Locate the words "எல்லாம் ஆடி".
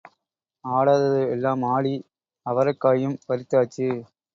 1.31-1.95